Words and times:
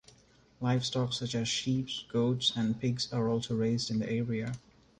Livestock 0.61 1.13
such 1.13 1.35
as 1.35 1.47
sheep, 1.47 1.87
goats 2.11 2.53
and 2.55 2.79
pigs 2.81 3.13
are 3.13 3.29
also 3.29 3.55
raised 3.55 3.91
in 3.91 3.99
the 3.99 4.09
area. 4.11 4.55